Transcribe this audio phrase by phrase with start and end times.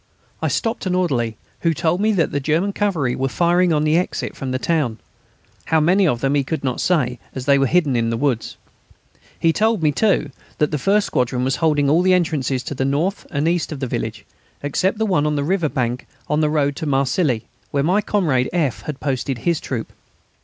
[0.41, 3.99] I stopped an orderly, who told me that the German cavalry were firing on the
[3.99, 4.97] exit from the town.
[5.65, 8.57] How many of them he could not say, as they were hidden in the woods.
[9.39, 12.83] He told me, too, that the first squadron was holding all the entrances to the
[12.83, 14.25] north and east of the village
[14.63, 18.49] except the one on the river bank on the road to Marcilly, where my comrade
[18.51, 18.81] F.
[18.81, 19.93] had posted his troop.